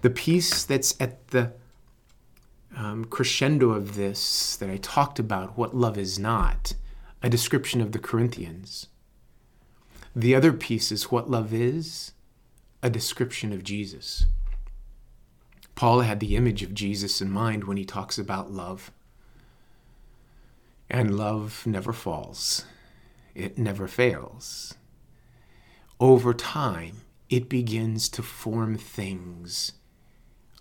The 0.01 0.09
piece 0.09 0.63
that's 0.63 0.99
at 0.99 1.29
the 1.29 1.53
um, 2.75 3.05
crescendo 3.05 3.71
of 3.71 3.95
this 3.95 4.55
that 4.57 4.69
I 4.69 4.77
talked 4.77 5.19
about, 5.19 5.57
what 5.57 5.75
love 5.75 5.97
is 5.97 6.19
not, 6.19 6.73
a 7.23 7.29
description 7.29 7.81
of 7.81 7.91
the 7.91 7.99
Corinthians. 7.99 8.87
The 10.15 10.35
other 10.35 10.53
piece 10.53 10.91
is 10.91 11.11
what 11.11 11.29
love 11.29 11.53
is, 11.53 12.11
a 12.81 12.89
description 12.89 13.51
of 13.51 13.63
Jesus. 13.63 14.25
Paul 15.75 16.01
had 16.01 16.19
the 16.19 16.35
image 16.35 16.63
of 16.63 16.73
Jesus 16.73 17.21
in 17.21 17.31
mind 17.31 17.63
when 17.63 17.77
he 17.77 17.85
talks 17.85 18.17
about 18.17 18.51
love. 18.51 18.91
And 20.89 21.17
love 21.17 21.65
never 21.65 21.93
falls, 21.93 22.65
it 23.35 23.57
never 23.57 23.87
fails. 23.87 24.73
Over 25.99 26.33
time, 26.33 27.01
it 27.29 27.47
begins 27.47 28.09
to 28.09 28.23
form 28.23 28.77
things 28.77 29.73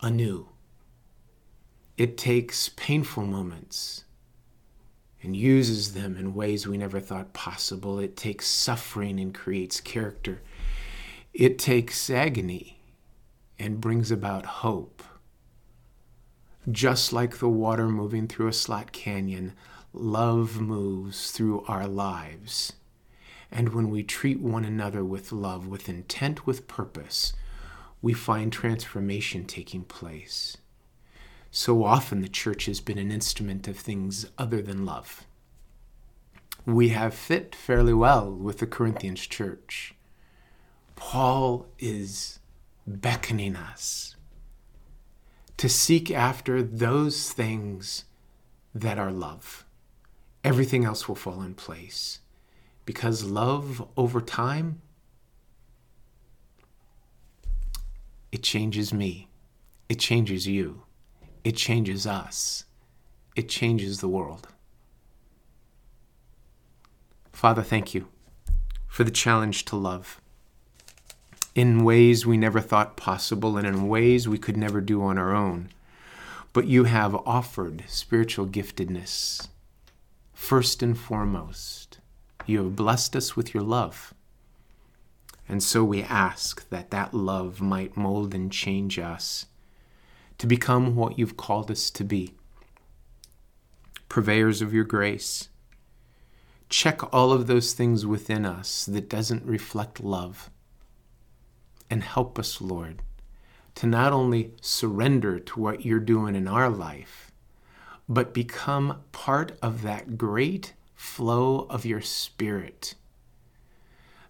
anew. 0.02 0.48
It 1.96 2.18
takes 2.18 2.68
painful 2.68 3.24
moments 3.24 4.04
and 5.22 5.34
uses 5.34 5.94
them 5.94 6.16
in 6.16 6.34
ways 6.34 6.66
we 6.66 6.78
never 6.78 7.00
thought 7.00 7.32
possible. 7.32 7.98
It 7.98 8.16
takes 8.16 8.46
suffering 8.46 9.18
and 9.18 9.34
creates 9.34 9.80
character. 9.80 10.42
It 11.32 11.58
takes 11.58 12.10
agony 12.10 12.80
and 13.58 13.80
brings 13.80 14.10
about 14.10 14.46
hope. 14.46 15.02
Just 16.70 17.12
like 17.12 17.38
the 17.38 17.48
water 17.48 17.88
moving 17.88 18.26
through 18.26 18.48
a 18.48 18.52
slot 18.52 18.92
canyon, 18.92 19.54
love 19.92 20.60
moves 20.60 21.30
through 21.30 21.64
our 21.66 21.86
lives. 21.86 22.72
And 23.50 23.70
when 23.70 23.88
we 23.88 24.02
treat 24.02 24.40
one 24.40 24.64
another 24.64 25.04
with 25.04 25.32
love, 25.32 25.66
with 25.66 25.88
intent, 25.88 26.46
with 26.46 26.68
purpose, 26.68 27.32
we 28.02 28.12
find 28.12 28.52
transformation 28.52 29.44
taking 29.44 29.84
place. 29.84 30.56
So 31.50 31.84
often 31.84 32.20
the 32.20 32.28
church 32.28 32.66
has 32.66 32.80
been 32.80 32.98
an 32.98 33.10
instrument 33.10 33.66
of 33.66 33.78
things 33.78 34.26
other 34.36 34.60
than 34.60 34.84
love. 34.84 35.24
We 36.66 36.90
have 36.90 37.14
fit 37.14 37.54
fairly 37.54 37.94
well 37.94 38.30
with 38.30 38.58
the 38.58 38.66
Corinthians 38.66 39.26
church. 39.26 39.94
Paul 40.98 41.66
is 41.78 42.38
beckoning 42.86 43.56
us 43.56 44.16
to 45.56 45.68
seek 45.68 46.10
after 46.10 46.62
those 46.62 47.32
things 47.32 48.04
that 48.74 48.98
are 48.98 49.10
love. 49.10 49.64
Everything 50.44 50.84
else 50.84 51.08
will 51.08 51.16
fall 51.16 51.42
in 51.42 51.54
place 51.54 52.20
because 52.84 53.24
love 53.24 53.86
over 53.96 54.20
time 54.20 54.80
it 58.30 58.42
changes 58.42 58.92
me 58.92 59.28
it 59.88 59.98
changes 59.98 60.46
you 60.46 60.82
it 61.48 61.56
changes 61.56 62.06
us, 62.06 62.66
it 63.34 63.48
changes 63.48 64.00
the 64.00 64.08
world. 64.08 64.48
Father, 67.32 67.62
thank 67.62 67.94
you 67.94 68.08
for 68.86 69.02
the 69.02 69.10
challenge 69.10 69.64
to 69.66 69.76
love 69.76 70.20
in 71.58 71.82
ways 71.82 72.24
we 72.24 72.36
never 72.36 72.60
thought 72.60 72.96
possible 72.96 73.56
and 73.56 73.66
in 73.66 73.88
ways 73.88 74.28
we 74.28 74.38
could 74.38 74.56
never 74.56 74.80
do 74.80 75.02
on 75.02 75.18
our 75.18 75.34
own. 75.34 75.68
But 76.52 76.68
you 76.68 76.84
have 76.84 77.16
offered 77.26 77.82
spiritual 77.88 78.46
giftedness. 78.46 79.48
First 80.32 80.84
and 80.84 80.96
foremost, 80.96 81.98
you 82.46 82.58
have 82.62 82.76
blessed 82.76 83.16
us 83.16 83.34
with 83.34 83.54
your 83.54 83.64
love. 83.64 84.14
And 85.48 85.60
so 85.60 85.82
we 85.82 86.00
ask 86.04 86.68
that 86.68 86.92
that 86.92 87.12
love 87.12 87.60
might 87.60 87.96
mold 87.96 88.36
and 88.36 88.52
change 88.52 88.96
us 88.96 89.46
to 90.38 90.46
become 90.46 90.94
what 90.94 91.18
you've 91.18 91.36
called 91.36 91.72
us 91.72 91.90
to 91.90 92.04
be 92.04 92.34
purveyors 94.08 94.62
of 94.62 94.72
your 94.72 94.84
grace. 94.84 95.48
Check 96.68 97.12
all 97.12 97.32
of 97.32 97.48
those 97.48 97.72
things 97.72 98.06
within 98.06 98.46
us 98.46 98.86
that 98.86 99.10
doesn't 99.10 99.44
reflect 99.44 99.98
love. 99.98 100.50
And 101.90 102.02
help 102.02 102.38
us, 102.38 102.60
Lord, 102.60 103.02
to 103.76 103.86
not 103.86 104.12
only 104.12 104.52
surrender 104.60 105.38
to 105.38 105.60
what 105.60 105.84
you're 105.84 106.00
doing 106.00 106.34
in 106.34 106.46
our 106.48 106.68
life, 106.68 107.32
but 108.08 108.34
become 108.34 109.00
part 109.12 109.56
of 109.62 109.82
that 109.82 110.18
great 110.18 110.72
flow 110.94 111.66
of 111.70 111.86
your 111.86 112.00
Spirit, 112.00 112.94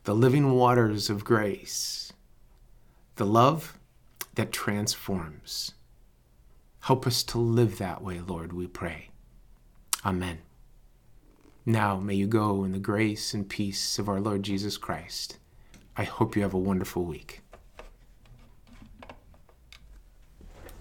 the 0.05 0.15
living 0.15 0.53
waters 0.53 1.09
of 1.09 1.25
grace, 1.25 2.13
the 3.17 3.27
love 3.27 3.79
that 4.35 4.53
transforms. 4.53 5.73
Help 6.81 7.07
us 7.07 7.23
to 7.25 7.39
live 7.39 7.79
that 7.79 8.03
way, 8.03 8.21
Lord, 8.21 8.53
we 8.53 8.67
pray. 8.67 9.11
Amen. 10.05 10.39
Now 11.67 11.97
may 11.97 12.15
you 12.15 12.27
go 12.27 12.65
in 12.65 12.73
the 12.73 12.79
grace 12.79 13.35
and 13.35 13.49
peace 13.49 13.99
of 13.99 14.09
our 14.09 14.21
Lord 14.21 14.43
Jesus 14.43 14.77
Christ. 14.77 15.39
I 15.97 16.05
hope 16.05 16.37
you 16.37 16.43
have 16.43 16.55
a 16.55 16.59
wonderful 16.59 17.05
week. 17.05 17.41